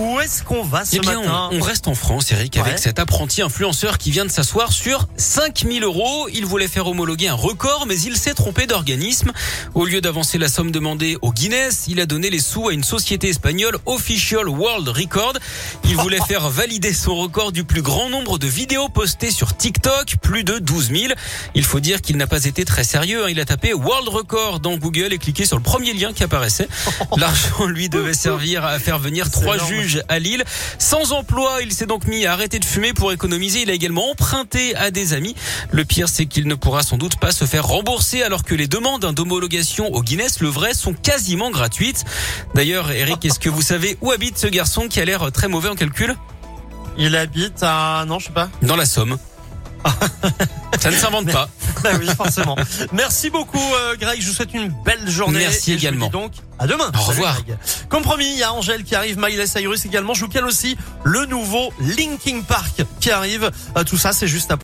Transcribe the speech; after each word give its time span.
Où 0.00 0.18
est-ce 0.20 0.42
qu'on 0.42 0.62
va 0.62 0.86
ce 0.86 0.96
Eh 0.96 0.98
bien, 1.00 1.20
matin 1.20 1.48
on, 1.52 1.58
on 1.58 1.60
reste 1.60 1.86
en 1.86 1.94
France, 1.94 2.32
Eric, 2.32 2.56
avec 2.56 2.78
cet 2.78 2.98
apprenti 2.98 3.42
influenceur 3.42 3.98
qui 3.98 4.10
vient 4.10 4.24
de 4.24 4.30
s'asseoir 4.30 4.72
sur 4.72 5.06
5000 5.18 5.82
euros. 5.84 6.26
Il 6.32 6.46
voulait 6.46 6.68
faire 6.68 6.86
homologuer 6.86 7.28
un 7.28 7.34
record, 7.34 7.84
mais 7.86 8.00
il 8.00 8.16
s'est 8.16 8.32
trompé 8.32 8.66
d'organisme. 8.66 9.30
Au 9.74 9.84
lieu 9.84 10.00
d'avancer 10.00 10.38
la 10.38 10.48
somme 10.48 10.70
demandée 10.70 11.18
au 11.20 11.32
Guinness, 11.32 11.84
il 11.86 12.00
a 12.00 12.06
donné 12.06 12.30
les 12.30 12.38
sous 12.40 12.68
à 12.68 12.72
une 12.72 12.82
société 12.82 13.28
espagnole, 13.28 13.76
Official 13.84 14.48
World 14.48 14.88
Record. 14.88 15.34
Il 15.84 15.96
voulait 15.96 16.20
faire 16.26 16.48
valider 16.48 16.94
son 16.94 17.14
record 17.16 17.52
du 17.52 17.64
plus 17.64 17.82
grand 17.82 18.08
nombre 18.08 18.38
de 18.38 18.46
vidéos 18.46 18.88
postées 18.88 19.30
sur 19.30 19.54
TikTok, 19.54 20.16
plus 20.22 20.44
de 20.44 20.58
12 20.58 20.92
000. 20.92 21.12
Il 21.54 21.64
faut 21.64 21.80
dire 21.80 22.00
qu'il 22.00 22.16
n'a 22.16 22.26
pas 22.26 22.44
été 22.46 22.64
très 22.64 22.84
sérieux. 22.84 23.24
hein. 23.26 23.28
Il 23.28 23.38
a 23.38 23.44
tapé 23.44 23.74
World 23.74 24.08
Record 24.08 24.60
dans 24.60 24.78
Google 24.78 25.12
et 25.12 25.18
cliqué 25.18 25.44
sur 25.44 25.56
le 25.58 25.62
premier 25.62 25.92
lien 25.92 26.14
qui 26.14 26.24
apparaissait. 26.24 26.68
L'argent, 27.18 27.66
lui, 27.66 27.90
devait 27.90 28.14
servir 28.14 28.64
à 28.64 28.78
faire 28.78 28.98
venir 28.98 29.30
trois 29.30 29.56
énorme. 29.56 29.89
À 30.08 30.18
Lille. 30.18 30.44
Sans 30.78 31.12
emploi, 31.12 31.58
il 31.62 31.72
s'est 31.72 31.86
donc 31.86 32.06
mis 32.06 32.26
à 32.26 32.32
arrêter 32.32 32.58
de 32.58 32.64
fumer 32.64 32.92
pour 32.92 33.12
économiser. 33.12 33.62
Il 33.62 33.70
a 33.70 33.74
également 33.74 34.10
emprunté 34.10 34.74
à 34.76 34.90
des 34.90 35.12
amis. 35.12 35.34
Le 35.70 35.84
pire, 35.84 36.08
c'est 36.08 36.26
qu'il 36.26 36.46
ne 36.46 36.54
pourra 36.54 36.82
sans 36.82 36.96
doute 36.96 37.16
pas 37.16 37.32
se 37.32 37.44
faire 37.44 37.66
rembourser 37.66 38.22
alors 38.22 38.44
que 38.44 38.54
les 38.54 38.68
demandes 38.68 39.04
d'homologation 39.12 39.92
au 39.92 40.02
Guinness, 40.02 40.40
le 40.40 40.48
vrai, 40.48 40.74
sont 40.74 40.94
quasiment 40.94 41.50
gratuites. 41.50 42.04
D'ailleurs, 42.54 42.90
Eric, 42.90 43.24
est-ce 43.24 43.38
que 43.38 43.48
vous 43.48 43.62
savez 43.62 43.96
où 44.00 44.10
habite 44.10 44.38
ce 44.38 44.46
garçon 44.46 44.88
qui 44.88 45.00
a 45.00 45.04
l'air 45.04 45.30
très 45.32 45.48
mauvais 45.48 45.68
en 45.68 45.74
calcul? 45.74 46.16
Il 46.98 47.16
habite 47.16 47.62
à... 47.62 48.04
Non, 48.06 48.18
je 48.18 48.26
sais 48.26 48.32
pas. 48.32 48.48
Dans 48.62 48.76
la 48.76 48.86
Somme. 48.86 49.18
Ça 50.80 50.90
ne 50.90 50.96
s'invente 50.96 51.30
pas. 51.32 51.48
Ah 51.84 51.96
oui, 51.98 52.06
forcément. 52.16 52.56
Merci 52.92 53.30
beaucoup, 53.30 53.58
euh, 53.58 53.96
Greg. 53.96 54.20
Je 54.20 54.28
vous 54.28 54.34
souhaite 54.34 54.52
une 54.54 54.68
belle 54.84 55.08
journée. 55.08 55.38
Merci 55.40 55.72
Et 55.72 55.74
je 55.74 55.78
vous 55.80 55.86
également. 55.86 56.06
dis 56.06 56.12
donc, 56.12 56.32
à 56.58 56.66
demain. 56.66 56.88
Au 56.88 56.98
Salut, 56.98 57.08
revoir. 57.08 57.42
Greg. 57.44 57.56
Comme 57.88 58.02
promis, 58.02 58.26
il 58.32 58.38
y 58.38 58.42
a 58.42 58.52
Angèle 58.52 58.84
qui 58.84 58.94
arrive, 58.94 59.18
Miley 59.18 59.46
Cyrus 59.46 59.84
également. 59.86 60.14
Je 60.14 60.20
vous 60.24 60.28
cale 60.30 60.44
aussi 60.44 60.76
le 61.04 61.24
nouveau 61.26 61.72
Linkin 61.80 62.42
Park 62.46 62.82
qui 63.00 63.10
arrive. 63.10 63.50
Euh, 63.76 63.84
tout 63.84 63.96
ça, 63.98 64.12
c'est 64.12 64.28
juste 64.28 64.50
après. 64.50 64.58